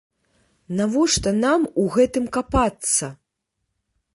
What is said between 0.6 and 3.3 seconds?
Навошта нам у гэтым капацца!